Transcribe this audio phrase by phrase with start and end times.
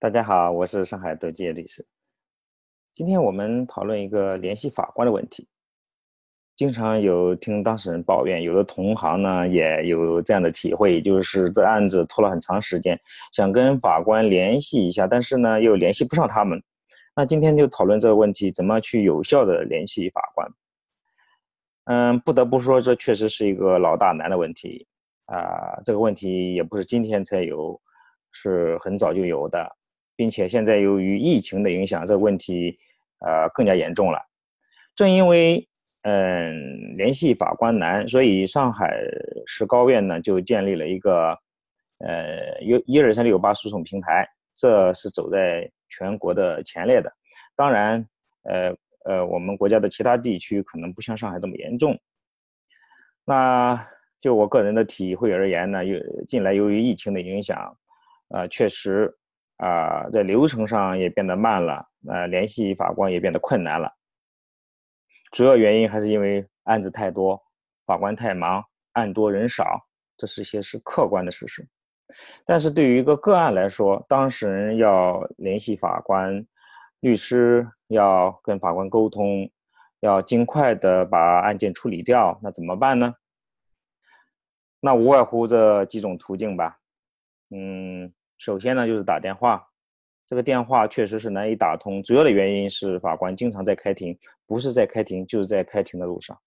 [0.00, 1.84] 大家好，我是上海德基业律师。
[2.94, 5.48] 今天我们讨论一个联系法官的问题。
[6.54, 12.96] 经常有听当事人抱怨，有的同行呢也有这样的体会，就是这案子拖了很长时间，
[13.32, 16.62] 想跟法官联系一下，但是呢又联系不上他们。
[17.16, 20.48] 那今天就讨论这个问题，怎么去有效的联系法官？
[21.86, 24.86] 嗯，不得不说，这确实是一个老大难的问题
[25.24, 25.76] 啊。
[25.82, 27.80] 这个问题也不是今天才有，
[28.30, 29.68] 是很早就有的，
[30.18, 32.76] 并且现在由于疫情的影响，这个问题
[33.20, 34.18] 呃更加严重了。
[34.96, 35.64] 正因为
[36.02, 38.98] 嗯，联系法官难，所以上海
[39.46, 41.30] 市高院呢就建立了一个
[42.00, 47.12] 呃一一二三六八诉讼平台，这是走在全国的前列的。
[47.54, 48.04] 当然，
[48.42, 51.96] 呃呃，我们国家的其他地区可能不像上海这么严重。
[53.24, 53.86] 那
[54.20, 57.76] 就我个人的体会而言呢，由近来由于疫情的影响，
[58.30, 59.12] 呃，确实
[59.58, 63.92] 啊，在流程上也变得慢了，呃，联系法官也变得困难了。
[65.30, 67.40] 主要原因还是因为案子太多，
[67.84, 71.68] 法官太忙，案多人少，这是些是客观的事实。
[72.46, 76.46] 但是对于一个个案来说，当事人要联系法官，
[77.00, 79.50] 律师要跟法官沟通，
[80.00, 83.14] 要尽快的把案件处理掉，那怎么办呢？
[84.80, 86.78] 那无外乎这几种途径吧。
[87.50, 89.62] 嗯，首先呢就是打电话。
[90.26, 94.14] 这个电话确实是难以打通，主要的原因是法官经常在开庭，
[94.46, 96.38] 不是在开庭就是在开庭的路上。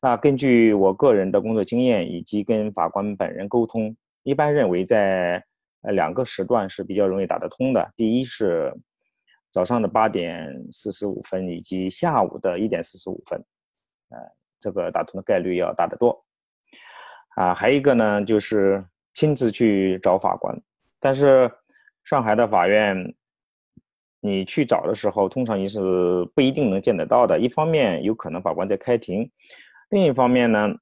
[0.00, 5.44] 那根据我个人的工作经验以及跟法官本人沟通，一般认为在
[5.82, 7.92] 呃两个时段是比较容易打得通的。
[7.96, 8.72] 第一是
[9.50, 13.36] 早上的八点四十五分以及下午的一点四十五分，
[14.10, 14.18] 呃，
[14.60, 16.24] 这个打通的概率要大得多。
[17.34, 20.56] 啊，还有一个呢就是亲自去找法官，
[21.02, 21.50] 但是。
[22.04, 23.14] 上海的法院，
[24.18, 25.78] 你去找的时候，通常也是
[26.34, 27.38] 不一定能见得到的。
[27.38, 29.24] 一方面，有可能法官在开庭；
[29.90, 30.74] 另一方面呢，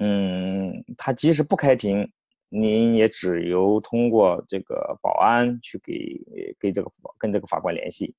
[0.00, 2.10] 嗯，他即使不开庭，
[2.48, 6.20] 您也只有通过这个保安去给
[6.58, 8.12] 给这个跟这个法官联系，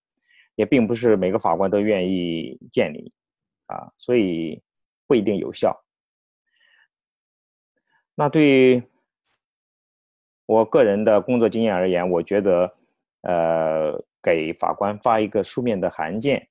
[0.55, 3.11] 也并不是每个法官都愿意见你，
[3.65, 4.61] 啊，所以
[5.05, 5.77] 不一定有效。
[8.15, 8.81] 那对。
[10.45, 12.75] 我个人的工作经验而言，我觉得，
[13.21, 16.47] 呃，给法官发一个书面的函件，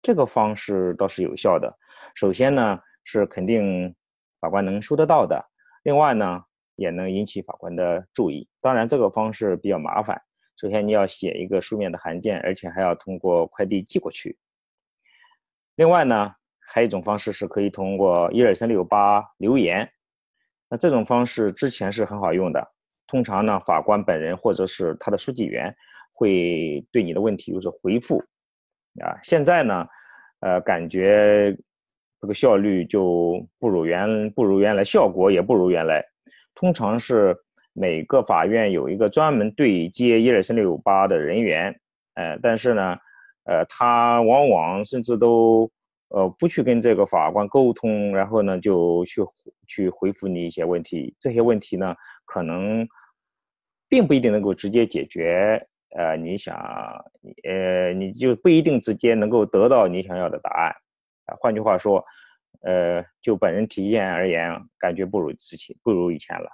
[0.00, 1.72] 这个方式倒是有效的。
[2.14, 3.94] 首先呢，是肯定
[4.40, 5.36] 法官能收得到的；
[5.82, 6.42] 另外呢，
[6.76, 8.48] 也能引起法官的注意。
[8.60, 10.20] 当然，这个方式比较麻烦。
[10.56, 14.38] 首先，你要写一个书面的函件，而且还要通过快递寄过去。
[15.76, 19.90] 另外呢，还有一种方式是可以通过一二三六八留言。
[20.68, 22.71] 那这种方式之前是很好用的。
[23.12, 25.70] 通常呢，法官本人或者是他的书记员
[26.14, 28.16] 会对你的问题有所回复，
[29.02, 29.86] 啊，现在呢，
[30.40, 31.54] 呃，感觉
[32.22, 36.02] 这个效率就不如原不如原来，效果也不如原来。
[36.54, 37.36] 通常是
[37.74, 41.78] 每个法院有一个专门对接一二三六八的人员，
[42.14, 42.96] 呃，但是呢，
[43.44, 45.70] 呃，他往往甚至都
[46.08, 49.20] 呃不去跟这个法官沟通，然后呢就去
[49.66, 52.88] 去回复你一些问题，这些问题呢可能。
[53.92, 55.62] 并不一定能够直接解决，
[55.94, 56.56] 呃，你想，
[57.44, 60.70] 呃，你就不一定直接能够得到你想要的答案，
[61.26, 62.02] 啊，换句话说，
[62.62, 66.48] 呃，就本人体验而言，感觉不如之前，不如以前了。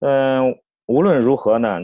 [0.00, 0.54] 嗯，
[0.84, 1.80] 无论如何呢，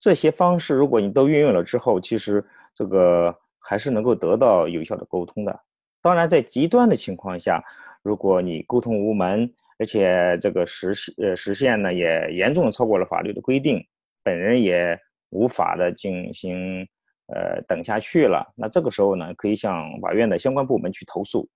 [0.00, 2.42] 这些方式如果你都运用了之后，其实
[2.74, 5.60] 这个还是能够得到有效的沟通的。
[6.00, 7.62] 当然，在极端的情况下，
[8.02, 13.80] 如果你沟通无门，而且这个实现呃实现呢，也严重的超过了法律的规定，
[14.24, 14.98] 本人也
[15.30, 16.82] 无法的进行
[17.28, 18.44] 呃等下去了。
[18.56, 21.48] 那这个时候呢，可以向法院的相关部门去投诉。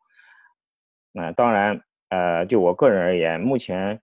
[1.11, 4.01] 那当然，呃，就我个人而言，目前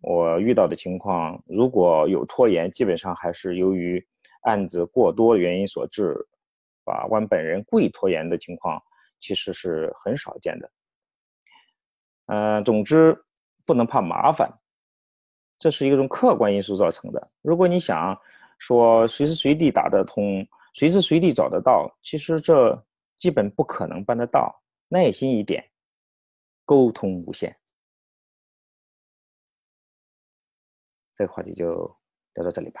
[0.00, 4.02] 我遇到的情况，如果有拖延，基本上还是由于
[4.44, 6.16] 案子过多原因所致。
[6.86, 8.82] 法官本人故意拖延的情况，
[9.20, 10.70] 其实是很少见的。
[12.28, 13.14] 嗯，总之。
[13.68, 14.50] 不能怕麻烦，
[15.58, 17.30] 这是一种客观因素造成的。
[17.42, 18.18] 如果你想
[18.56, 22.82] 说随时随地打得通，随时随地找得到，其实这
[23.18, 24.58] 基本不可能办得到。
[24.88, 25.62] 耐心一点，
[26.64, 27.54] 沟通无限。
[31.12, 31.94] 这个话题就
[32.32, 32.80] 聊到这里吧。